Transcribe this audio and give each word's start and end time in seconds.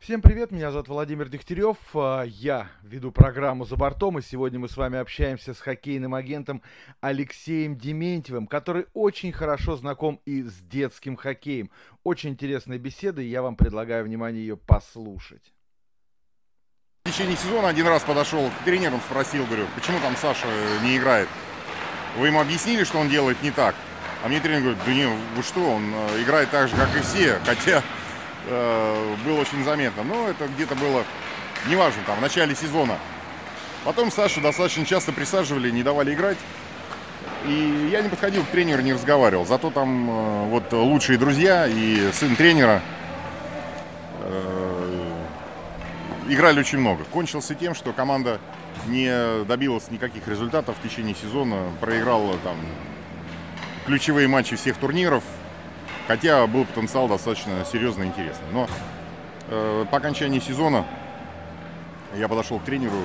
Всем 0.00 0.22
привет, 0.22 0.50
меня 0.50 0.70
зовут 0.70 0.88
Владимир 0.88 1.28
Дегтярев, 1.28 1.76
а, 1.92 2.22
я 2.22 2.68
веду 2.82 3.12
программу 3.12 3.66
«За 3.66 3.76
бортом», 3.76 4.18
и 4.18 4.22
сегодня 4.22 4.58
мы 4.58 4.70
с 4.70 4.78
вами 4.78 4.98
общаемся 4.98 5.52
с 5.52 5.60
хоккейным 5.60 6.14
агентом 6.14 6.62
Алексеем 7.02 7.76
Дементьевым, 7.76 8.46
который 8.46 8.86
очень 8.94 9.30
хорошо 9.30 9.76
знаком 9.76 10.18
и 10.24 10.42
с 10.42 10.54
детским 10.54 11.16
хоккеем. 11.16 11.70
Очень 12.02 12.30
интересная 12.30 12.78
беседа, 12.78 13.20
и 13.20 13.26
я 13.26 13.42
вам 13.42 13.56
предлагаю, 13.56 14.06
внимание, 14.06 14.40
ее 14.40 14.56
послушать. 14.56 15.52
В 17.04 17.10
течение 17.10 17.36
сезона 17.36 17.68
один 17.68 17.86
раз 17.86 18.02
подошел 18.02 18.48
к 18.48 18.64
тренерам, 18.64 19.02
спросил, 19.02 19.44
говорю, 19.44 19.66
почему 19.74 20.00
там 20.00 20.16
Саша 20.16 20.46
не 20.82 20.96
играет? 20.96 21.28
Вы 22.16 22.28
ему 22.28 22.40
объяснили, 22.40 22.84
что 22.84 22.96
он 22.96 23.10
делает 23.10 23.42
не 23.42 23.50
так? 23.50 23.74
А 24.24 24.28
мне 24.28 24.40
тренер 24.40 24.60
говорит, 24.60 24.78
да 24.86 24.94
не, 24.94 25.06
вы 25.06 25.42
что, 25.42 25.60
он 25.60 25.92
э, 25.92 26.22
играет 26.22 26.50
так 26.50 26.68
же, 26.68 26.76
как 26.76 26.96
и 26.96 27.00
все, 27.00 27.38
хотя 27.44 27.82
э, 28.46 29.14
было 29.24 29.40
очень 29.40 29.64
заметно. 29.64 30.02
Но 30.02 30.28
это 30.28 30.46
где-то 30.48 30.74
было, 30.74 31.04
неважно, 31.68 32.02
там, 32.06 32.18
в 32.18 32.22
начале 32.22 32.54
сезона. 32.54 32.96
Потом 33.84 34.10
Сашу 34.10 34.40
достаточно 34.40 34.84
часто 34.84 35.12
присаживали, 35.12 35.70
не 35.70 35.82
давали 35.82 36.14
играть. 36.14 36.38
И 37.46 37.88
я 37.90 38.02
не 38.02 38.08
подходил 38.08 38.44
к 38.44 38.48
тренеру, 38.48 38.82
не 38.82 38.92
разговаривал. 38.92 39.46
Зато 39.46 39.70
там 39.70 40.10
э, 40.10 40.44
вот 40.48 40.72
лучшие 40.72 41.18
друзья 41.18 41.66
и 41.66 42.10
сын 42.12 42.36
тренера 42.36 42.82
э, 44.22 45.12
играли 46.28 46.60
очень 46.60 46.78
много. 46.78 47.04
Кончился 47.04 47.54
тем, 47.54 47.74
что 47.74 47.92
команда 47.92 48.40
не 48.86 49.44
добилась 49.44 49.90
никаких 49.90 50.26
результатов 50.28 50.76
в 50.78 50.88
течение 50.88 51.14
сезона, 51.14 51.64
проиграла 51.80 52.36
там 52.38 52.56
ключевые 53.86 54.28
матчи 54.28 54.56
всех 54.56 54.76
турниров, 54.76 55.24
Хотя 56.10 56.44
был 56.48 56.64
потенциал 56.64 57.06
достаточно 57.06 57.64
серьезно 57.64 58.02
интересный. 58.02 58.48
Но 58.52 58.66
э, 59.46 59.86
по 59.88 59.98
окончании 59.98 60.40
сезона 60.40 60.84
я 62.16 62.26
подошел 62.26 62.58
к 62.58 62.64
тренеру, 62.64 62.98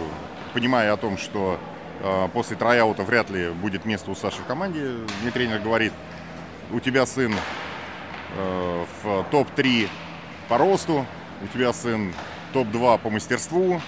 понимая 0.56 0.92
о 0.92 0.98
том, 0.98 1.20
что 1.20 1.60
э, 2.02 2.28
после 2.34 2.58
трояута 2.58 3.04
вряд 3.04 3.30
ли 3.30 3.52
будет 3.52 3.86
место 3.86 4.10
у 4.10 4.16
Саши 4.16 4.40
в 4.42 4.46
команде. 4.46 4.96
Мне 5.22 5.30
тренер 5.30 5.60
говорит, 5.60 5.94
у 6.72 6.80
тебя 6.80 7.06
сын 7.06 7.32
э, 8.38 8.86
в 9.04 9.24
топ-3 9.30 9.88
по 10.50 10.58
росту, 10.58 11.06
у 11.44 11.48
тебя 11.56 11.74
сын 11.74 12.12
топ-2 12.54 12.98
по 12.98 13.12
мастерству, 13.12 13.80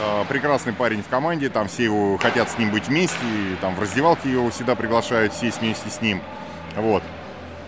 э, 0.00 0.24
прекрасный 0.28 0.72
парень 0.72 1.04
в 1.04 1.08
команде, 1.08 1.50
там 1.50 1.68
все 1.68 1.84
его 1.84 2.16
хотят 2.16 2.50
с 2.50 2.58
ним 2.58 2.72
быть 2.72 2.88
вместе, 2.88 3.16
и, 3.22 3.54
там 3.60 3.76
в 3.76 3.80
раздевалке 3.80 4.28
его 4.28 4.50
всегда 4.50 4.74
приглашают 4.74 5.34
сесть 5.34 5.60
вместе 5.60 5.88
с 5.88 6.00
ним. 6.00 6.20
Вот. 6.74 7.04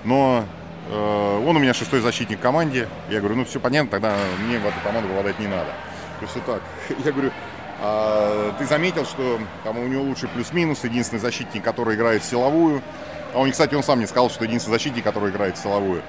Но 0.03 0.45
он 0.91 1.57
у 1.57 1.59
меня 1.59 1.75
шестой 1.75 2.01
защитник 2.01 2.39
в 2.39 2.43
команде. 2.43 2.89
Я 3.11 3.21
говорю, 3.21 3.37
ну 3.37 3.45
все 3.45 3.61
понятно, 3.61 3.91
тогда 3.91 4.17
мне 4.47 4.59
в 4.59 4.67
эту 4.67 4.81
команду 4.83 5.09
попадать 5.09 5.39
не 5.39 5.47
надо. 5.47 5.71
То 6.19 6.25
есть 6.25 6.35
вот 6.37 6.45
так. 6.47 6.63
Я 7.05 7.13
говорю, 7.13 7.31
а 7.81 8.55
ты 8.59 8.67
заметил, 8.67 9.05
что 9.05 9.39
там 9.63 9.79
у 9.79 9.87
него 9.87 10.03
лучший 10.03 10.29
плюс-минус, 10.29 10.83
единственный 10.83 11.21
защитник, 11.21 11.63
который 11.63 11.95
играет 11.95 12.23
в 12.23 12.27
силовую. 12.27 12.83
А 13.35 13.39
он, 13.39 13.53
кстати, 13.53 13.75
он 13.75 13.83
сам 13.83 13.99
мне 13.99 14.07
сказал, 14.07 14.31
что 14.31 14.45
единственный 14.45 14.75
защитник, 14.75 15.05
который 15.05 15.31
играет 15.31 15.57
в 15.57 15.63
силовую. 15.63 16.03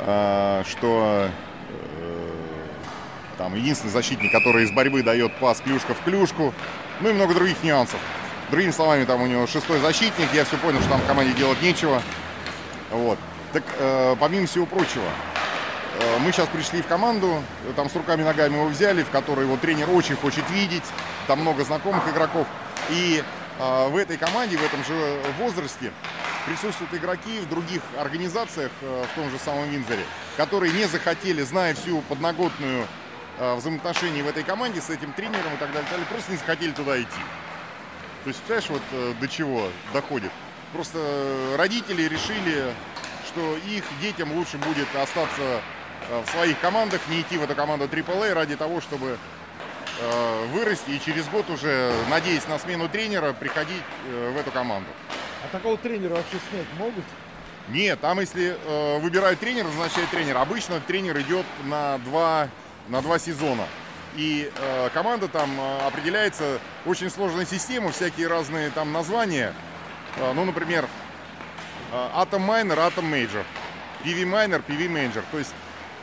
А, 0.00 0.64
что 0.66 1.28
э, 2.00 2.28
там 3.36 3.54
единственный 3.54 3.90
защитник, 3.90 4.32
который 4.32 4.64
из 4.64 4.72
борьбы 4.72 5.02
дает 5.02 5.32
пас 5.36 5.60
клюшка 5.60 5.94
в 5.94 6.02
клюшку. 6.02 6.52
Ну 7.00 7.10
и 7.10 7.12
много 7.12 7.34
других 7.34 7.62
нюансов. 7.62 8.00
Другими 8.50 8.72
словами, 8.72 9.04
там 9.04 9.22
у 9.22 9.26
него 9.26 9.46
шестой 9.46 9.78
защитник. 9.78 10.28
Я 10.32 10.44
все 10.44 10.56
понял, 10.56 10.80
что 10.80 10.90
там 10.90 11.00
команде 11.06 11.32
делать 11.34 11.60
нечего. 11.62 12.02
Вот. 12.90 13.18
Так, 13.52 13.62
э, 13.78 14.16
помимо 14.20 14.46
всего 14.46 14.66
прочего, 14.66 15.08
э, 16.00 16.18
мы 16.18 16.32
сейчас 16.32 16.48
пришли 16.48 16.82
в 16.82 16.86
команду, 16.86 17.42
там 17.76 17.88
с 17.88 17.96
руками 17.96 18.22
ногами 18.22 18.54
его 18.54 18.66
взяли, 18.66 19.02
в 19.02 19.10
которой 19.10 19.46
его 19.46 19.56
тренер 19.56 19.90
очень 19.90 20.16
хочет 20.16 20.48
видеть, 20.50 20.84
там 21.26 21.40
много 21.40 21.64
знакомых 21.64 22.06
игроков. 22.08 22.46
И 22.90 23.22
э, 23.58 23.88
в 23.88 23.96
этой 23.96 24.18
команде, 24.18 24.58
в 24.58 24.64
этом 24.64 24.84
же 24.84 25.18
возрасте 25.38 25.92
присутствуют 26.46 26.92
игроки 26.94 27.40
в 27.40 27.48
других 27.48 27.80
организациях, 27.98 28.70
э, 28.82 29.04
в 29.10 29.14
том 29.14 29.30
же 29.30 29.38
самом 29.38 29.70
Винзоре, 29.70 30.04
которые 30.36 30.72
не 30.74 30.84
захотели, 30.86 31.42
зная 31.42 31.74
всю 31.74 32.02
подноготную 32.02 32.86
э, 33.38 33.54
взаимоотношений 33.54 34.20
в 34.20 34.28
этой 34.28 34.42
команде 34.42 34.82
с 34.82 34.90
этим 34.90 35.14
тренером 35.14 35.54
и 35.54 35.56
так 35.58 35.72
далее, 35.72 35.88
просто 36.10 36.32
не 36.32 36.36
захотели 36.36 36.72
туда 36.72 37.00
идти. 37.00 37.22
То 38.24 38.28
есть, 38.28 38.42
понимаешь, 38.42 38.68
вот 38.68 38.82
э, 38.92 39.14
до 39.18 39.28
чего 39.28 39.68
доходит. 39.94 40.32
Просто 40.72 40.98
родители 41.56 42.02
решили 42.02 42.74
что 43.38 43.56
их 43.56 43.84
детям 44.00 44.32
лучше 44.32 44.58
будет 44.58 44.88
остаться 44.96 45.60
э, 46.10 46.22
в 46.26 46.30
своих 46.30 46.58
командах, 46.58 47.00
не 47.08 47.20
идти 47.20 47.38
в 47.38 47.44
эту 47.44 47.54
команду 47.54 47.84
AAA 47.84 48.32
ради 48.34 48.56
того, 48.56 48.80
чтобы 48.80 49.16
э, 50.00 50.46
вырасти 50.52 50.90
и 50.90 51.00
через 51.00 51.28
год 51.28 51.48
уже, 51.48 51.92
надеясь 52.10 52.48
на 52.48 52.58
смену 52.58 52.88
тренера, 52.88 53.32
приходить 53.32 53.82
э, 54.08 54.32
в 54.34 54.36
эту 54.36 54.50
команду. 54.50 54.88
А 55.44 55.48
такого 55.52 55.76
тренера 55.76 56.14
вообще 56.14 56.38
снять 56.50 56.66
могут? 56.78 57.04
Нет, 57.68 58.00
там 58.00 58.18
если 58.18 58.56
э, 58.60 58.98
выбирают 58.98 59.38
тренера, 59.38 59.66
назначает 59.68 60.10
тренер. 60.10 60.38
Обычно 60.38 60.80
тренер 60.80 61.20
идет 61.20 61.46
на 61.64 61.98
два, 61.98 62.48
на 62.88 63.02
два 63.02 63.20
сезона. 63.20 63.66
И 64.16 64.50
э, 64.52 64.88
команда 64.92 65.28
там 65.28 65.48
э, 65.60 65.86
определяется 65.86 66.58
очень 66.86 67.08
сложная 67.08 67.46
система, 67.46 67.92
всякие 67.92 68.26
разные 68.26 68.70
там 68.70 68.92
названия. 68.92 69.54
Э, 70.16 70.32
ну, 70.32 70.44
например, 70.44 70.88
Atom 71.92 72.46
Minor, 72.46 72.78
Atom 72.78 73.10
Major. 73.10 73.44
PV 74.04 74.24
Minor, 74.24 74.62
PV 74.66 74.88
Major. 74.88 75.24
То 75.30 75.38
есть 75.38 75.52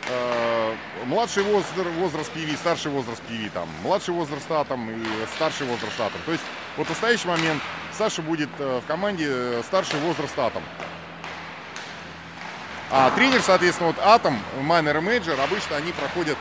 э, 0.10 0.76
младший 1.06 1.44
возраст, 1.44 1.74
возраст 1.98 2.32
PV, 2.36 2.58
старший 2.58 2.92
возраст 2.92 3.22
PV, 3.30 3.50
там, 3.52 3.70
младший 3.84 4.14
возраст 4.14 4.50
Атом 4.52 4.90
и 4.90 5.06
старший 5.36 5.68
возраст 5.68 6.00
Атом. 6.00 6.20
То 6.26 6.32
есть 6.32 6.44
вот 6.78 6.88
в 6.88 6.90
настоящий 6.90 7.28
момент 7.28 7.62
Саша 7.98 8.22
будет 8.22 8.50
э, 8.60 8.82
в 8.84 8.88
команде 8.88 9.28
э, 9.28 9.62
старший 9.66 10.00
возраст 10.00 10.38
Атом. 10.38 10.64
А 12.92 13.10
тренер, 13.12 13.42
соответственно, 13.42 13.88
вот 13.88 14.00
Атом, 14.00 14.40
Minor 14.62 14.98
и 14.98 15.02
Major, 15.02 15.42
обычно 15.42 15.78
они 15.78 15.92
проходят 15.92 16.38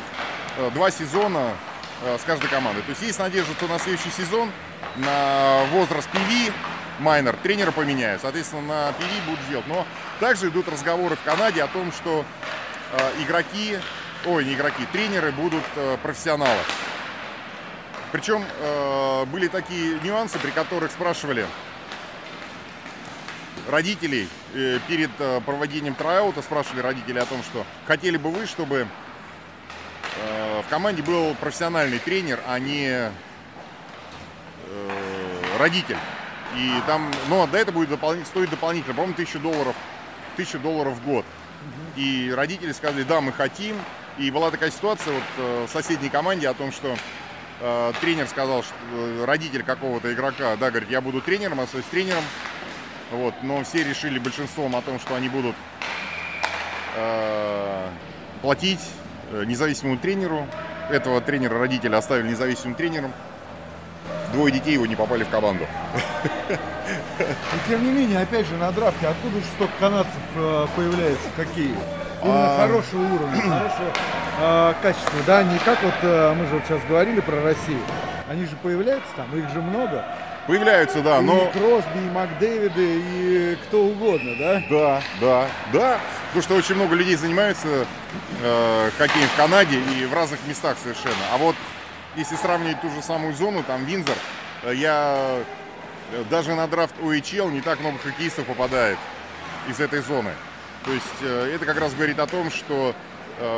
э, 0.58 0.70
два 0.74 0.90
сезона 0.90 1.52
с 2.02 2.22
каждой 2.24 2.50
командой. 2.50 2.82
То 2.82 2.90
есть 2.90 3.02
есть 3.02 3.18
надежда, 3.18 3.54
что 3.54 3.66
на 3.66 3.78
следующий 3.78 4.10
сезон 4.10 4.50
на 4.96 5.64
возраст 5.72 6.06
PV 6.12 6.52
майнер, 6.98 7.36
тренера 7.42 7.70
поменяют, 7.70 8.22
соответственно, 8.22 8.62
на 8.62 8.88
PV 8.90 9.26
будут 9.26 9.48
делать. 9.48 9.66
Но 9.66 9.86
также 10.20 10.48
идут 10.48 10.68
разговоры 10.68 11.16
в 11.16 11.22
Канаде 11.22 11.62
о 11.62 11.68
том, 11.68 11.92
что 11.92 12.24
э, 12.92 13.22
игроки, 13.22 13.78
ой, 14.26 14.44
не 14.44 14.54
игроки, 14.54 14.86
тренеры 14.92 15.32
будут 15.32 15.64
э, 15.76 15.96
профессионалы. 16.02 16.60
Причем 18.12 18.44
э, 18.60 19.24
были 19.26 19.48
такие 19.48 19.98
нюансы, 20.00 20.38
при 20.38 20.50
которых 20.50 20.92
спрашивали 20.92 21.46
родителей 23.68 24.28
э, 24.54 24.78
перед 24.86 25.10
э, 25.18 25.40
проводением 25.44 25.94
трааута, 25.94 26.42
спрашивали 26.42 26.80
родителей 26.80 27.20
о 27.20 27.26
том, 27.26 27.42
что 27.42 27.66
хотели 27.86 28.16
бы 28.16 28.30
вы, 28.30 28.46
чтобы 28.46 28.86
э, 30.22 30.62
в 30.64 30.70
команде 30.70 31.02
был 31.02 31.34
профессиональный 31.34 31.98
тренер, 31.98 32.40
а 32.46 32.58
не 32.58 32.88
э, 32.88 33.10
родитель. 35.58 35.98
И 36.56 36.72
там, 36.86 37.10
но 37.28 37.46
до 37.46 37.58
этого 37.58 37.76
будет 37.76 37.90
дополнительно, 37.90 38.26
стоит 38.26 38.50
дополнительно, 38.50 38.94
по-моему, 38.94 39.14
тысячу 39.14 39.40
долларов, 39.40 39.74
тысячу 40.36 40.58
долларов 40.58 40.94
в 40.94 41.04
год. 41.04 41.24
И 41.96 42.32
родители 42.34 42.72
сказали, 42.72 43.02
да, 43.02 43.20
мы 43.20 43.32
хотим. 43.32 43.76
И 44.18 44.30
была 44.30 44.50
такая 44.50 44.70
ситуация 44.70 45.12
вот 45.12 45.22
э, 45.38 45.66
в 45.68 45.70
соседней 45.70 46.08
команде 46.08 46.48
о 46.48 46.54
том, 46.54 46.70
что 46.70 46.96
э, 47.60 47.92
тренер 48.00 48.28
сказал, 48.28 48.62
что 48.62 48.74
э, 48.92 49.24
родитель 49.24 49.64
какого-то 49.64 50.12
игрока, 50.12 50.54
да, 50.56 50.70
говорит, 50.70 50.90
я 50.90 51.00
буду 51.00 51.20
тренером, 51.20 51.60
остаюсь 51.60 51.86
тренером. 51.86 52.22
Вот, 53.10 53.34
но 53.42 53.64
все 53.64 53.82
решили 53.82 54.18
большинством 54.18 54.76
о 54.76 54.82
том, 54.82 55.00
что 55.00 55.16
они 55.16 55.28
будут 55.28 55.56
э, 56.96 57.88
платить 58.42 58.80
э, 59.32 59.44
независимому 59.44 59.98
тренеру. 59.98 60.46
Этого 60.90 61.20
тренера 61.20 61.58
родители 61.58 61.94
оставили 61.94 62.28
независимым 62.28 62.76
тренером 62.76 63.12
двое 64.34 64.52
детей 64.52 64.74
его 64.74 64.86
не 64.86 64.96
попали 64.96 65.24
в 65.24 65.28
команду. 65.28 65.66
И 66.48 67.68
тем 67.68 67.82
не 67.82 67.90
менее, 67.90 68.20
опять 68.20 68.46
же, 68.46 68.56
на 68.56 68.70
драфте, 68.72 69.06
откуда 69.06 69.38
же 69.38 69.46
столько 69.56 69.72
канадцев 69.80 70.12
э, 70.36 70.66
появляется 70.76 71.28
хоккее? 71.36 71.76
Именно 72.22 72.54
а... 72.54 72.58
хорошего 72.58 73.02
уровня, 73.02 73.40
хорошего 73.40 73.92
э, 74.40 74.74
качества, 74.82 75.18
да, 75.26 75.42
не 75.42 75.58
как 75.58 75.82
вот 75.82 75.94
э, 76.02 76.34
мы 76.34 76.46
же 76.46 76.54
вот 76.54 76.62
сейчас 76.66 76.82
говорили 76.88 77.20
про 77.20 77.40
Россию. 77.42 77.80
Они 78.28 78.44
же 78.44 78.56
появляются 78.62 79.10
там, 79.16 79.26
их 79.36 79.48
же 79.50 79.60
много. 79.62 80.04
Появляются, 80.46 81.00
да, 81.00 81.20
и 81.20 81.22
но... 81.22 81.38
И 81.38 81.58
Кросби, 81.58 81.98
и 81.98 82.10
Макдэвиды, 82.10 83.00
и 83.00 83.58
кто 83.66 83.84
угодно, 83.84 84.36
да? 84.38 84.62
Да, 84.68 85.02
да, 85.20 85.46
да. 85.72 86.00
Потому 86.28 86.42
что 86.42 86.54
очень 86.56 86.74
много 86.74 86.94
людей 86.94 87.16
занимаются 87.16 87.86
э, 88.42 88.90
хоккеем 88.98 89.28
в 89.28 89.36
Канаде 89.36 89.78
и 89.78 90.04
в 90.04 90.12
разных 90.12 90.40
местах 90.46 90.76
совершенно. 90.82 91.14
А 91.32 91.38
вот 91.38 91.56
если 92.16 92.36
сравнивать 92.36 92.80
ту 92.80 92.90
же 92.90 93.02
самую 93.02 93.34
зону, 93.34 93.62
там 93.62 93.84
Винзор, 93.84 94.16
э, 94.62 94.74
я 94.74 95.38
э, 96.12 96.24
даже 96.30 96.54
на 96.54 96.66
драфт 96.66 96.94
OHL 97.00 97.50
не 97.50 97.60
так 97.60 97.80
много 97.80 97.98
хоккеистов 97.98 98.46
попадает 98.46 98.98
из 99.68 99.80
этой 99.80 100.00
зоны. 100.00 100.32
То 100.84 100.92
есть 100.92 101.06
э, 101.22 101.52
это 101.54 101.66
как 101.66 101.78
раз 101.78 101.94
говорит 101.94 102.18
о 102.18 102.26
том, 102.26 102.50
что 102.50 102.94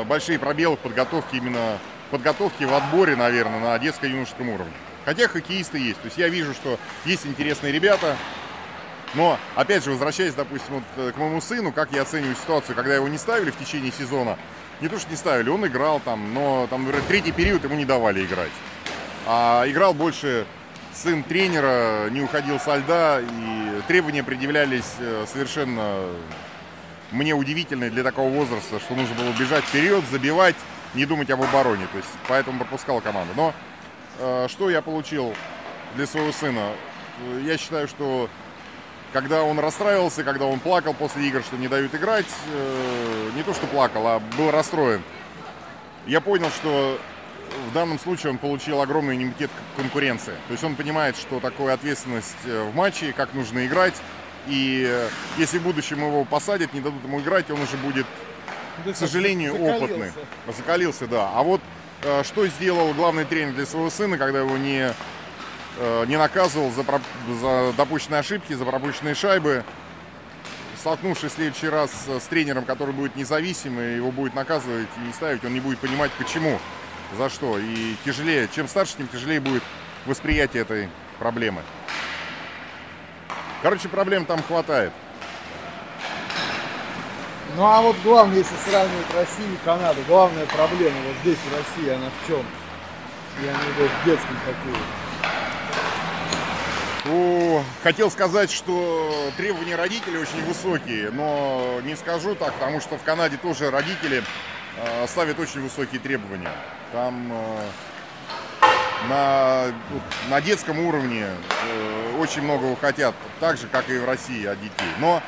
большие 0.07 0.39
пробелы 0.39 0.77
в 0.77 0.79
подготовке 0.79 1.37
именно 1.37 1.79
подготовки 2.11 2.65
в 2.65 2.73
отборе, 2.73 3.15
наверное, 3.15 3.61
на 3.61 3.79
детско-юношеском 3.79 4.49
уровне. 4.49 4.73
Хотя 5.05 5.29
хоккеисты 5.29 5.77
есть. 5.79 6.01
То 6.01 6.07
есть 6.07 6.17
я 6.17 6.29
вижу, 6.29 6.55
что 6.55 6.79
есть 7.05 7.27
интересные 7.27 7.73
ребята. 7.73 8.17
Но, 9.15 9.39
опять 9.55 9.85
же, 9.85 9.91
возвращаясь, 9.91 10.35
допустим, 10.35 10.75
вот 10.75 10.85
э, 10.97 11.13
к 11.13 11.17
моему 11.17 11.41
сыну, 11.41 11.73
как 11.73 11.93
я 11.93 12.03
оцениваю 12.03 12.37
ситуацию, 12.37 12.75
когда 12.75 12.95
его 12.95 13.09
не 13.09 13.19
ставили 13.19 13.51
в 13.51 13.57
течение 13.57 13.93
сезона, 13.93 14.37
не 14.81 14.89
то, 14.89 14.99
что 14.99 15.11
не 15.11 15.17
ставили, 15.17 15.49
он 15.49 15.67
играл 15.67 16.01
там, 16.01 16.35
но 16.35 16.67
там, 16.69 16.85
например, 16.85 17.05
третий 17.09 17.33
период 17.33 17.65
ему 17.65 17.77
не 17.77 17.85
давали 17.85 18.25
играть. 18.25 18.51
А 19.27 19.65
играл 19.67 19.95
больше 19.95 20.47
сын 20.93 21.23
тренера, 21.23 22.09
не 22.11 22.21
уходил 22.21 22.59
со 22.59 22.77
льда, 22.77 23.21
и 23.21 23.83
требования 23.87 24.23
предъявлялись 24.23 24.95
э, 24.99 25.25
совершенно 25.33 26.09
мне 27.13 27.35
удивительные 27.35 27.91
для 27.91 28.03
такого 28.03 28.31
возраста, 28.31 28.81
что 28.81 28.95
нужно 28.95 29.15
было 29.15 29.31
бежать 29.39 29.65
вперед, 29.65 30.05
забивать, 30.11 30.57
не 30.95 31.07
думать 31.07 31.31
об 31.31 31.43
обороне. 31.43 31.87
То 31.93 31.99
есть 31.99 32.11
поэтому 32.29 32.59
пропускал 32.59 33.01
команду. 33.01 33.33
Но 33.37 33.55
э, 34.19 34.47
что 34.49 34.71
я 34.71 34.83
получил 34.83 35.35
для 35.95 36.07
своего 36.07 36.33
сына? 36.33 36.73
Я 37.45 37.57
считаю, 37.57 37.89
что 37.89 38.29
когда 39.17 39.45
он 39.45 39.59
расстраивался, 39.59 40.25
когда 40.25 40.45
он 40.45 40.61
плакал 40.61 40.93
после 40.93 41.27
игр, 41.29 41.41
что 41.41 41.57
не 41.57 41.69
дают 41.69 41.95
играть, 41.95 42.27
э, 42.53 43.31
не 43.35 43.43
то 43.43 43.55
что 43.55 43.67
плакал, 43.67 44.07
а 44.07 44.21
был 44.37 44.51
расстроен, 44.51 45.03
я 46.07 46.21
понял, 46.21 46.51
что 46.51 47.01
в 47.71 47.73
данном 47.73 47.99
случае 47.99 48.33
он 48.33 48.37
получил 48.37 48.83
огромный 48.83 49.17
иммунитет 49.17 49.51
конкуренции. 49.75 50.35
То 50.49 50.53
есть 50.53 50.63
он 50.65 50.75
понимает, 50.75 51.17
что 51.17 51.41
такое 51.41 51.73
ответственность 51.73 52.37
э, 52.45 52.69
в 52.71 52.75
матче, 52.75 53.15
как 53.15 53.33
нужно 53.33 53.65
играть. 53.65 53.95
И 54.49 54.85
э, 54.87 55.09
если 55.39 55.61
в 55.61 55.63
будущем 55.63 56.01
его 56.01 56.27
посадят, 56.27 56.75
не 56.75 56.83
дадут 56.83 57.03
ему 57.03 57.19
играть, 57.21 57.51
он 57.51 57.63
уже 57.63 57.79
будет, 57.79 58.05
да, 58.85 58.93
к 58.93 58.97
сожалению, 58.97 59.53
закалился. 59.53 59.85
опытный. 59.85 60.13
Закалился, 60.55 61.07
да. 61.07 61.31
А 61.33 61.43
вот 61.43 61.63
э, 62.03 62.23
что 62.23 62.47
сделал 62.49 62.93
главный 62.93 63.25
тренер 63.25 63.55
для 63.55 63.65
своего 63.65 63.89
сына, 63.89 64.19
когда 64.19 64.41
его 64.41 64.59
не, 64.59 64.93
не 65.79 66.17
наказывал 66.17 66.71
за, 66.71 66.85
за 67.41 67.73
допущенные 67.77 68.21
ошибки, 68.21 68.53
за 68.55 68.65
пропущенные 68.65 69.15
шайбы, 69.15 69.65
столкнувшись 70.79 71.33
в 71.33 71.35
следующий 71.35 71.69
раз 71.69 71.91
с 72.09 72.23
тренером, 72.29 72.65
который 72.65 72.95
будет 72.95 73.17
независимый, 73.17 73.97
его 73.97 74.11
будет 74.11 74.35
наказывать 74.35 74.89
и 75.09 75.13
ставить, 75.13 75.45
он 75.45 75.53
не 75.53 75.61
будет 75.61 75.79
понимать, 75.79 76.11
почему 76.13 76.59
за 77.19 77.29
что. 77.29 77.59
И 77.59 77.97
тяжелее, 78.05 78.49
чем 78.55 78.69
старше, 78.69 78.95
тем 78.97 79.09
тяжелее 79.09 79.41
будет 79.41 79.63
восприятие 80.07 80.63
этой 80.63 80.89
проблемы. 81.19 81.63
Короче, 83.63 83.89
проблем 83.89 84.25
там 84.25 84.43
хватает. 84.43 84.93
Ну 87.57 87.65
а 87.65 87.81
вот 87.81 87.97
главное, 88.05 88.39
если 88.39 88.55
сравнивать 88.69 89.15
Россию 89.15 89.55
и 89.55 89.65
Канаду, 89.65 90.01
главная 90.07 90.47
проблема 90.47 90.97
вот 91.07 91.17
здесь 91.23 91.39
в 91.39 91.53
России, 91.53 91.91
она 91.91 92.11
в 92.11 92.27
чем? 92.27 92.45
Я 93.43 93.53
в 93.53 93.79
виду 93.79 93.89
в 93.89 94.05
детском 94.05 94.37
хоккее. 94.45 95.06
О, 97.09 97.63
хотел 97.85 98.11
сказать, 98.11 98.51
что 98.51 99.31
требования 99.37 99.77
родителей 99.77 100.19
очень 100.19 100.43
высокие, 100.45 101.11
но 101.11 101.81
не 101.85 101.95
скажу 101.95 102.35
так, 102.35 102.53
потому 102.55 102.81
что 102.81 102.99
в 102.99 103.03
Канаде 103.03 103.37
тоже 103.37 103.71
родители 103.71 104.25
э, 104.77 105.07
ставят 105.07 105.39
очень 105.39 105.61
высокие 105.61 106.01
требования. 106.01 106.51
Там 106.93 107.33
э, 107.33 107.61
на, 109.09 109.67
на 110.31 110.41
детском 110.41 110.81
уровне 110.81 111.27
э, 111.27 112.17
очень 112.19 112.43
многого 112.43 112.75
хотят, 112.75 113.15
так 113.39 113.57
же, 113.57 113.69
как 113.69 113.89
и 113.89 113.99
в 113.99 114.05
России 114.05 114.45
от 114.45 114.61
детей. 114.61 114.91
Но, 114.99 115.23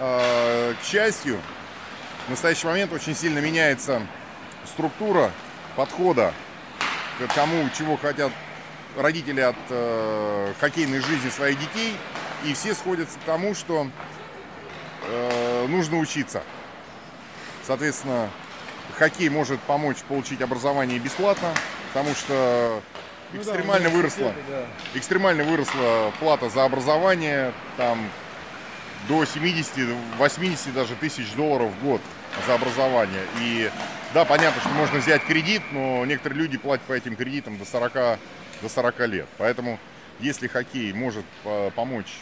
э, 0.00 0.74
к 0.78 0.84
счастью, 0.84 1.40
в 2.26 2.30
настоящий 2.30 2.66
момент 2.66 2.92
очень 2.92 3.16
сильно 3.16 3.38
меняется 3.38 4.02
структура 4.66 5.30
подхода 5.74 6.34
к 7.18 7.32
тому, 7.34 7.70
чего 7.76 7.96
хотят 7.96 8.30
родители 8.96 9.40
от 9.40 9.56
э, 9.70 10.52
хоккейной 10.60 11.00
жизни 11.00 11.30
своих 11.30 11.58
детей. 11.58 11.96
И 12.44 12.54
все 12.54 12.74
сходятся 12.74 13.18
к 13.18 13.22
тому, 13.22 13.54
что 13.54 13.88
э, 15.06 15.66
нужно 15.68 15.98
учиться. 15.98 16.42
Соответственно, 17.66 18.28
хоккей 18.98 19.28
может 19.28 19.60
помочь 19.60 19.98
получить 20.08 20.42
образование 20.42 20.98
бесплатно, 20.98 21.54
потому 21.92 22.14
что 22.14 22.82
ну 23.32 23.40
экстремально 23.40 23.88
да, 23.88 23.96
выросла, 23.96 24.34
да. 24.48 24.66
экстремально 24.94 25.44
выросла 25.44 26.12
плата 26.20 26.50
за 26.50 26.64
образование, 26.64 27.52
там 27.76 28.06
до 29.08 29.24
70, 29.24 29.96
80 30.18 30.74
даже 30.74 30.94
тысяч 30.96 31.32
долларов 31.32 31.70
в 31.70 31.84
год 31.84 32.00
за 32.46 32.54
образование. 32.54 33.22
И 33.40 33.70
да, 34.12 34.24
понятно, 34.24 34.60
что 34.60 34.70
можно 34.70 34.98
взять 34.98 35.24
кредит, 35.24 35.62
но 35.72 36.04
некоторые 36.04 36.40
люди 36.40 36.58
платят 36.58 36.86
по 36.86 36.92
этим 36.92 37.16
кредитам 37.16 37.58
до 37.58 37.64
40, 37.64 38.18
до 38.64 38.68
40 38.68 39.06
лет. 39.08 39.26
Поэтому, 39.38 39.78
если 40.20 40.48
хоккей 40.48 40.92
может 40.92 41.24
помочь 41.76 42.16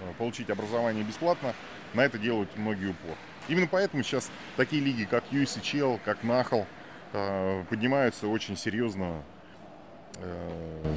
э, 0.00 0.12
получить 0.18 0.50
образование 0.50 1.02
бесплатно, 1.02 1.54
на 1.94 2.02
это 2.02 2.18
делают 2.18 2.50
многие 2.56 2.90
упор. 2.90 3.16
Именно 3.48 3.66
поэтому 3.66 4.02
сейчас 4.02 4.30
такие 4.56 4.82
лиги, 4.82 5.04
как 5.04 5.24
USCHL, 5.30 6.00
как 6.04 6.22
Нахал, 6.22 6.66
э, 7.12 7.64
поднимаются 7.70 8.28
очень 8.28 8.56
серьезно 8.56 9.22
э, 10.18 10.94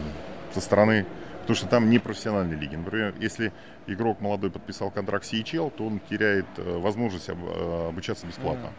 со 0.54 0.60
стороны, 0.60 1.06
потому 1.42 1.56
что 1.56 1.68
там 1.68 1.90
не 1.90 2.00
профессиональные 2.00 2.60
лиги. 2.60 2.76
Например, 2.76 3.14
если 3.20 3.54
игрок 3.88 4.20
молодой 4.20 4.52
подписал 4.52 4.92
контракт 4.92 5.26
с 5.26 5.34
CHL, 5.34 5.72
то 5.72 5.86
он 5.88 6.02
теряет 6.10 6.48
э, 6.58 6.78
возможность 6.78 7.30
обучаться 7.30 8.28
бесплатно. 8.28 8.74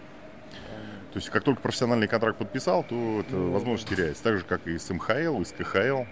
То 1.13 1.19
есть, 1.19 1.29
как 1.31 1.43
только 1.43 1.61
профессиональный 1.61 2.07
контракт 2.07 2.39
подписал, 2.39 2.85
то 2.85 3.21
эта 3.21 3.35
ну, 3.35 3.51
возможность 3.51 3.89
теряется. 3.89 4.23
Так 4.23 4.39
же, 4.39 4.45
как 4.45 4.67
и 4.67 4.79
с 4.79 4.89
МХЛ, 4.91 5.41
и 5.41 5.45
с 5.45 5.53
КХЛ. 5.53 6.05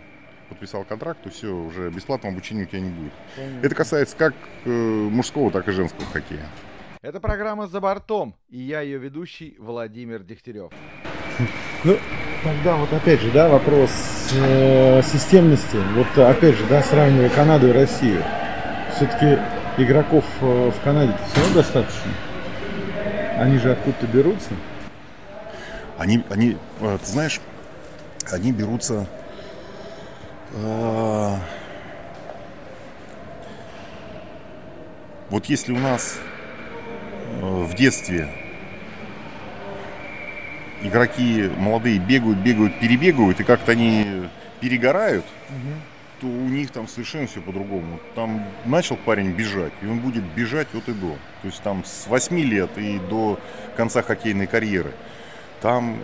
Подписал 0.49 0.85
контракт, 0.85 1.23
то 1.23 1.31
все, 1.31 1.49
уже 1.49 1.91
бесплатного 1.91 2.35
обучения 2.35 2.63
у 2.63 2.67
тебя 2.67 2.81
не 2.81 2.89
будет. 2.89 3.13
Понятно. 3.37 3.67
Это 3.67 3.75
касается 3.75 4.17
как 4.17 4.35
мужского, 4.65 5.51
так 5.51 5.69
и 5.69 5.73
женского 5.73 6.07
хоккея. 6.07 6.47
Это 7.03 7.21
программа 7.21 7.69
«За 7.69 7.81
бортом», 7.81 8.35
и 8.49 8.59
я 8.59 8.81
ее 8.81 8.99
ведущий 8.99 9.57
Владимир 9.59 10.23
Дегтярев. 10.23 10.73
Ну, 11.85 11.97
тогда 12.43 12.75
вот 12.75 12.93
опять 12.93 13.21
же, 13.21 13.31
да, 13.31 13.49
вопрос 13.49 13.91
э, 14.35 15.01
системности. 15.03 15.77
Вот 15.95 16.19
опять 16.19 16.57
же, 16.57 16.67
да, 16.67 16.83
сравнивая 16.83 17.31
Канаду 17.31 17.69
и 17.69 17.73
Россию. 17.73 18.25
Все-таки 18.97 19.39
игроков 19.81 20.25
э, 20.41 20.73
в 20.77 20.83
Канаде 20.83 21.13
все 21.31 21.41
равно 21.41 21.55
достаточно. 21.55 22.11
Они 23.39 23.59
же 23.59 23.71
откуда-то 23.71 24.09
берутся. 24.09 24.51
Они, 25.99 26.25
они, 26.31 26.57
э, 26.81 26.99
ты 27.01 27.07
знаешь, 27.07 27.41
они 28.31 28.53
берутся 28.53 29.07
э, 30.53 31.37
вот 35.29 35.45
если 35.47 35.73
у 35.73 35.79
нас 35.79 36.19
Э, 37.41 37.63
в 37.63 37.75
детстве 37.75 38.29
игроки 40.83 41.51
молодые 41.59 41.99
бегают, 41.99 42.39
бегают, 42.39 42.79
перебегают, 42.81 43.41
и 43.41 43.45
как-то 43.45 43.73
они 43.73 44.29
перегорают, 44.61 45.25
угу. 45.49 45.75
то 46.21 46.27
у 46.27 46.49
них 46.49 46.71
там 46.71 46.89
совершенно 46.89 47.27
все 47.27 47.41
по-другому. 47.41 48.01
Там 48.15 48.45
начал 48.65 48.97
парень 48.97 49.33
бежать, 49.33 49.73
и 49.83 49.87
он 49.87 50.01
будет 50.01 50.25
бежать 50.25 50.69
от 50.75 50.89
и 50.89 50.93
до. 50.93 51.13
То 51.43 51.49
есть 51.49 51.63
там 51.63 51.85
с 51.85 52.07
8 52.07 52.39
лет 52.41 52.71
и 52.77 52.99
до 53.11 53.39
конца 53.77 54.03
хоккейной 54.03 54.47
карьеры. 54.47 54.93
Там 55.61 55.99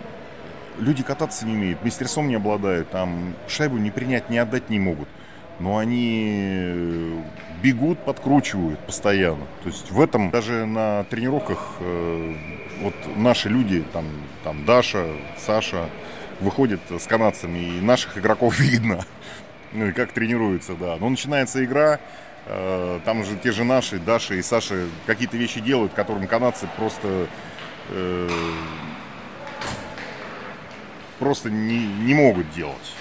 люди 0.78 1.02
кататься 1.02 1.46
не 1.46 1.52
умеют, 1.52 1.84
мастерством 1.84 2.28
не 2.28 2.34
обладают, 2.34 2.90
там 2.90 3.34
шайбу 3.48 3.78
не 3.78 3.90
принять, 3.90 4.30
не 4.30 4.38
отдать 4.38 4.70
не 4.70 4.78
могут 4.78 5.08
но 5.58 5.78
они 5.78 7.22
бегут, 7.62 7.98
подкручивают 8.00 8.78
постоянно. 8.80 9.46
То 9.62 9.68
есть 9.68 9.90
в 9.90 10.00
этом 10.00 10.30
даже 10.30 10.66
на 10.66 11.04
тренировках 11.04 11.58
э, 11.80 12.34
вот 12.80 12.94
наши 13.16 13.48
люди, 13.48 13.84
там, 13.92 14.04
там 14.42 14.64
Даша, 14.64 15.06
Саша, 15.38 15.88
выходят 16.40 16.80
с 16.90 17.06
канадцами, 17.06 17.58
и 17.58 17.80
наших 17.80 18.18
игроков 18.18 18.58
видно, 18.58 19.04
ну 19.72 19.86
и 19.86 19.92
как 19.92 20.12
тренируются, 20.12 20.74
да. 20.74 20.96
Но 21.00 21.08
начинается 21.08 21.64
игра, 21.64 22.00
э, 22.46 23.00
там 23.04 23.24
же 23.24 23.36
те 23.36 23.52
же 23.52 23.64
наши, 23.64 23.98
Даша 23.98 24.34
и 24.34 24.42
Саша 24.42 24.86
какие-то 25.06 25.36
вещи 25.36 25.60
делают, 25.60 25.94
которым 25.94 26.26
канадцы 26.26 26.68
просто 26.76 27.28
э, 27.90 28.28
просто 31.18 31.50
не, 31.50 31.86
не 31.86 32.14
могут 32.14 32.50
делать. 32.52 32.92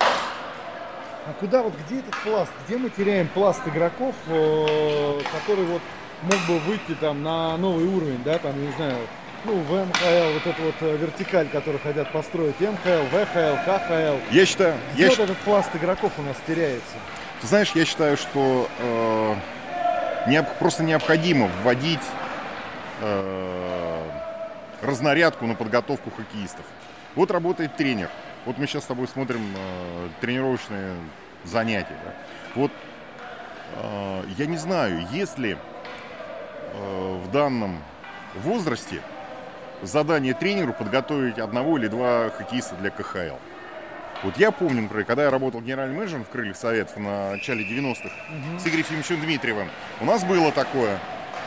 А 0.00 1.32
куда 1.38 1.62
вот, 1.62 1.74
где 1.86 2.00
этот 2.00 2.16
пласт? 2.22 2.50
Где 2.66 2.76
мы 2.76 2.90
теряем 2.90 3.28
пласт 3.28 3.60
игроков, 3.66 4.14
э, 4.26 5.20
который 5.32 5.64
вот 5.64 5.82
мог 6.22 6.38
бы 6.48 6.58
выйти 6.60 6.94
там 7.00 7.22
на 7.22 7.56
новый 7.56 7.84
уровень, 7.84 8.22
да, 8.24 8.38
там, 8.38 8.60
не 8.60 8.72
знаю, 8.72 8.96
ну, 9.44 9.54
в 9.54 9.72
МХЛ, 9.72 10.32
вот 10.34 10.46
эта 10.46 10.62
вот 10.62 10.74
э, 10.80 10.96
вертикаль, 10.96 11.48
которую 11.48 11.80
хотят 11.82 12.10
построить, 12.12 12.58
МХЛ, 12.60 13.06
ВХЛ, 13.10 13.56
КХЛ. 13.64 14.18
Я 14.30 14.46
считаю... 14.46 14.74
Где 14.92 15.04
я 15.04 15.08
вот 15.08 15.16
ш... 15.16 15.22
этот 15.22 15.38
пласт 15.38 15.70
игроков 15.74 16.12
у 16.18 16.22
нас 16.22 16.36
теряется? 16.46 16.96
Ты 17.40 17.46
знаешь, 17.46 17.70
я 17.74 17.84
считаю, 17.84 18.16
что 18.16 18.68
э, 18.78 19.34
необ... 20.28 20.46
просто 20.58 20.82
необходимо 20.82 21.48
вводить 21.62 22.00
э, 23.00 24.02
разнарядку 24.82 25.46
на 25.46 25.54
подготовку 25.54 26.10
хоккеистов. 26.10 26.64
Вот 27.14 27.30
работает 27.30 27.76
тренер. 27.76 28.10
Вот 28.46 28.58
мы 28.58 28.66
сейчас 28.66 28.84
с 28.84 28.86
тобой 28.86 29.08
смотрим 29.08 29.42
э, 29.56 30.08
тренировочные 30.20 30.96
занятия. 31.44 31.96
Да? 32.04 32.14
Вот 32.54 32.72
э, 33.76 34.22
я 34.38 34.46
не 34.46 34.56
знаю, 34.56 35.06
если 35.12 35.58
э, 36.72 37.20
в 37.24 37.30
данном 37.30 37.82
возрасте 38.36 39.02
задание 39.82 40.34
тренеру 40.34 40.72
подготовить 40.72 41.38
одного 41.38 41.78
или 41.78 41.88
два 41.88 42.30
хоккеиста 42.30 42.76
для 42.76 42.90
КХЛ. 42.90 43.36
Вот 44.22 44.36
я 44.36 44.50
помню, 44.50 44.82
например, 44.82 45.06
когда 45.06 45.24
я 45.24 45.30
работал 45.30 45.62
генеральным 45.62 45.96
менеджером 45.96 46.24
в 46.24 46.28
Крыльях 46.28 46.56
Советов 46.56 46.96
в 46.96 47.00
начале 47.00 47.64
90-х 47.64 48.08
угу. 48.08 48.58
с 48.58 48.66
Игорем 48.66 48.80
Ефимовичем 48.80 49.20
Дмитриевым, 49.20 49.68
у 50.00 50.04
нас 50.04 50.24
было 50.24 50.52
такое. 50.52 50.98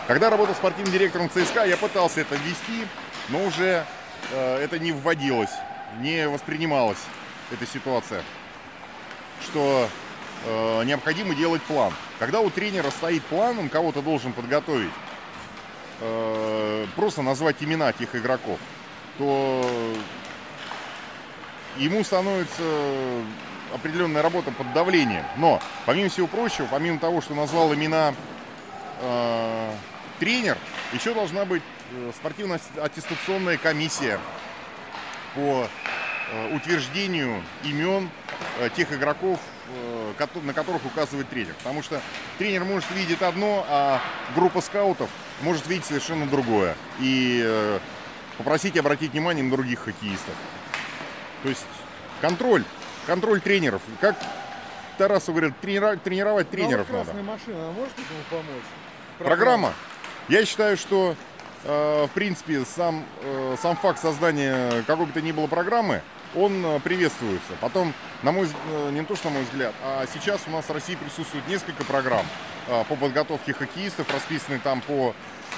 Когда 0.07 0.29
работал 0.29 0.55
спортивным 0.55 0.91
директором 0.91 1.29
ЦСКА, 1.29 1.65
я 1.65 1.77
пытался 1.77 2.21
это 2.21 2.35
ввести, 2.35 2.87
но 3.29 3.43
уже 3.45 3.85
это 4.31 4.79
не 4.79 4.91
вводилось, 4.91 5.51
не 5.99 6.27
воспринималась 6.27 6.99
эта 7.51 7.65
ситуация, 7.65 8.23
что 9.41 9.87
э, 10.45 10.83
необходимо 10.85 11.35
делать 11.35 11.61
план. 11.63 11.93
Когда 12.19 12.39
у 12.41 12.49
тренера 12.49 12.89
стоит 12.89 13.23
план, 13.25 13.59
он 13.59 13.69
кого-то 13.69 14.01
должен 14.01 14.33
подготовить, 14.33 14.91
э, 16.01 16.85
просто 16.95 17.21
назвать 17.21 17.57
имена 17.61 17.91
тех 17.93 18.15
игроков, 18.15 18.59
то 19.17 19.63
ему 21.77 22.03
становится 22.03 22.63
определенная 23.73 24.21
работа 24.21 24.51
под 24.51 24.71
давлением. 24.73 25.25
Но, 25.37 25.59
помимо 25.85 26.09
всего 26.09 26.27
прочего, 26.27 26.67
помимо 26.69 26.99
того, 26.99 27.21
что 27.21 27.33
назвал 27.33 27.73
имена 27.73 28.13
э, 29.01 29.71
тренер, 30.19 30.57
еще 30.93 31.13
должна 31.13 31.45
быть 31.45 31.63
э, 31.63 31.82
спортивно-аттестационная 32.15 33.57
комиссия 33.57 34.19
по 35.35 35.67
э, 36.31 36.55
утверждению 36.55 37.43
имен 37.63 38.09
э, 38.59 38.69
тех 38.75 38.91
игроков, 38.93 39.39
э, 39.69 40.25
на 40.43 40.53
которых 40.53 40.85
указывает 40.85 41.29
тренер. 41.29 41.53
Потому 41.59 41.83
что 41.83 42.01
тренер 42.37 42.63
может 42.63 42.89
видеть 42.91 43.21
одно, 43.21 43.65
а 43.67 44.01
группа 44.35 44.61
скаутов 44.61 45.09
может 45.41 45.67
видеть 45.67 45.85
совершенно 45.85 46.27
другое. 46.27 46.75
И 46.99 47.41
э, 47.43 47.79
попросить 48.37 48.77
обратить 48.77 49.11
внимание 49.11 49.43
на 49.43 49.51
других 49.51 49.79
хоккеистов. 49.79 50.35
То 51.43 51.49
есть 51.49 51.65
контроль, 52.21 52.63
контроль 53.05 53.41
тренеров. 53.41 53.81
Как 53.99 54.15
Тарасу 54.97 55.31
говорят, 55.31 55.59
тренира, 55.59 55.95
тренировать 55.95 56.47
ну, 56.51 56.57
тренеров 56.57 56.89
надо. 56.89 57.13
машина 57.13 57.71
может 57.71 57.93
этому 57.93 58.23
помочь? 58.29 58.63
Программа. 59.17 59.35
Программа. 59.37 59.73
Я 60.29 60.45
считаю, 60.45 60.77
что 60.77 61.15
э, 61.15 61.32
в 61.63 62.09
принципе 62.13 62.63
сам, 62.65 63.03
э, 63.21 63.55
сам 63.61 63.75
факт 63.77 63.99
создания 63.99 64.83
какой 64.85 65.05
бы 65.05 65.11
то 65.11 65.21
ни 65.21 65.31
было 65.31 65.47
программы, 65.47 66.01
он 66.35 66.65
э, 66.65 66.79
приветствуется. 66.79 67.53
Потом, 67.61 67.93
на 68.21 68.31
мой, 68.31 68.47
э, 68.71 68.89
не 68.91 69.03
то 69.03 69.15
что 69.15 69.29
на 69.29 69.35
мой 69.35 69.43
взгляд, 69.43 69.73
а 69.83 70.05
сейчас 70.13 70.41
у 70.47 70.51
нас 70.51 70.65
в 70.65 70.71
России 70.71 70.95
присутствует 70.95 71.47
несколько 71.47 71.83
программ 71.83 72.25
э, 72.67 72.83
по 72.89 72.95
подготовке 72.95 73.53
хоккеистов, 73.53 74.11
расписаны 74.13 74.59
там 74.59 74.81
по 74.81 75.13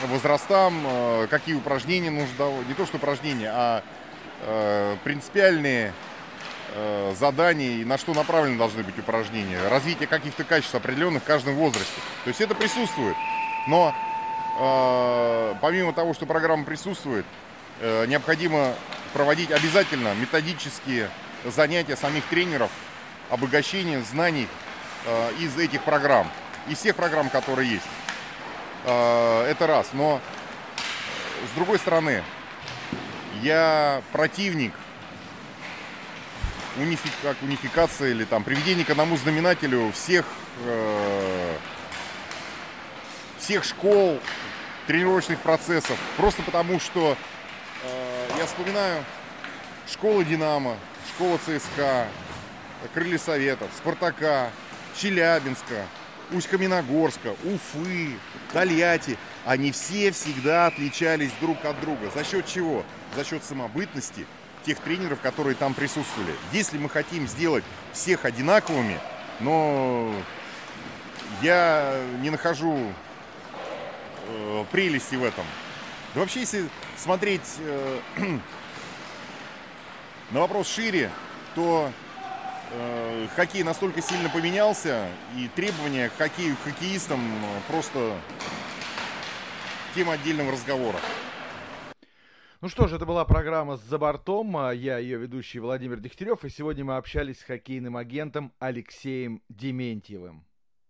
возрастам, 0.07 0.75
э, 0.85 1.27
какие 1.29 1.55
упражнения 1.55 2.11
нужно, 2.11 2.51
не 2.67 2.73
то 2.73 2.85
что 2.85 2.97
упражнения, 2.97 3.51
а 3.53 3.83
Э, 4.41 4.97
принципиальные 5.03 5.93
э, 6.73 7.13
задания 7.17 7.77
и 7.77 7.85
на 7.85 7.97
что 7.97 8.13
направлены 8.13 8.57
должны 8.57 8.83
быть 8.83 8.97
упражнения. 8.99 9.59
Развитие 9.69 10.07
каких-то 10.07 10.43
качеств 10.43 10.75
определенных 10.75 11.23
в 11.23 11.25
каждом 11.25 11.55
возрасте. 11.55 11.99
То 12.25 12.27
есть 12.29 12.41
это 12.41 12.53
присутствует. 12.53 13.15
Но 13.67 13.89
э, 13.89 14.14
помимо 14.55 15.93
того, 15.93 16.13
что 16.13 16.25
программа 16.25 16.63
присутствует, 16.63 17.25
э, 17.79 18.05
необходимо 18.05 18.73
проводить 19.13 19.51
обязательно 19.51 20.13
методические 20.15 21.09
занятия 21.43 21.95
самих 21.95 22.25
тренеров, 22.25 22.71
обогащение 23.29 24.01
знаний 24.01 24.47
э, 25.05 25.31
из 25.39 25.57
этих 25.57 25.83
программ, 25.83 26.29
из 26.67 26.77
всех 26.77 26.95
программ, 26.95 27.29
которые 27.29 27.69
есть. 27.69 27.85
Э, 28.85 29.45
это 29.49 29.67
раз. 29.67 29.87
Но 29.93 30.21
с 31.51 31.55
другой 31.55 31.79
стороны, 31.79 32.23
я 33.41 34.01
противник 34.11 34.73
унифи... 36.77 37.09
как 37.21 37.37
унификации 37.41 38.11
или 38.11 38.23
там 38.23 38.43
приведения 38.43 38.85
к 38.85 38.89
одному 38.89 39.17
знаменателю 39.17 39.91
всех. 39.91 40.25
Всех 43.45 43.63
школ, 43.63 44.19
тренировочных 44.87 45.39
процессов. 45.39 45.97
Просто 46.17 46.41
потому, 46.41 46.79
что 46.79 47.15
э... 47.83 48.29
я 48.39 48.45
вспоминаю 48.47 49.05
школа 49.87 50.23
Динамо, 50.23 50.77
школа 51.13 51.37
ЦСКА, 51.37 52.07
Крылья 52.95 53.19
Советов, 53.19 53.69
Спартака, 53.77 54.49
Челябинска, 54.97 55.85
Усть-Каменогорска, 56.31 57.35
Уфы, 57.43 58.17
Тольятти, 58.51 59.15
они 59.45 59.71
все 59.71 60.11
всегда 60.11 60.65
отличались 60.65 61.31
друг 61.39 61.63
от 61.65 61.79
друга. 61.81 62.09
За 62.15 62.23
счет 62.23 62.47
чего? 62.47 62.83
За 63.15 63.23
счет 63.23 63.43
самобытности 63.43 64.25
тех 64.65 64.79
тренеров, 64.79 65.21
которые 65.21 65.53
там 65.53 65.75
присутствовали. 65.75 66.33
Если 66.51 66.79
мы 66.79 66.89
хотим 66.89 67.27
сделать 67.27 67.63
всех 67.93 68.25
одинаковыми, 68.25 68.99
но 69.39 70.11
я 71.43 72.01
не 72.21 72.31
нахожу 72.31 72.91
э, 74.27 74.65
прелести 74.71 75.15
в 75.15 75.23
этом. 75.23 75.45
Да 76.13 76.21
вообще, 76.21 76.41
если 76.41 76.69
смотреть 76.97 77.57
э, 77.59 77.99
на 80.31 80.39
вопрос 80.39 80.67
шире, 80.67 81.11
то 81.55 81.91
э, 82.71 83.27
хоккей 83.35 83.63
настолько 83.63 84.01
сильно 84.01 84.29
поменялся, 84.29 85.07
и 85.37 85.49
требования 85.55 86.09
к 86.09 86.17
хоккею, 86.17 86.55
к 86.55 86.63
хоккеистам 86.63 87.19
э, 87.19 87.59
просто 87.67 88.17
тема 89.93 90.13
отдельного 90.13 90.51
разговора. 90.51 90.99
Ну 92.61 92.69
что 92.69 92.87
ж, 92.87 92.93
это 92.93 93.05
была 93.05 93.25
программа 93.25 93.77
«За 93.77 93.97
бортом». 93.97 94.57
А 94.57 94.73
я 94.73 94.97
ее 94.97 95.17
ведущий 95.17 95.59
Владимир 95.59 95.99
Дегтярев, 95.99 96.43
и 96.45 96.49
сегодня 96.49 96.83
мы 96.83 96.95
общались 96.95 97.39
с 97.39 97.43
хоккейным 97.43 97.95
агентом 97.95 98.51
Алексеем 98.59 99.41
Дементьевым. 99.49 100.45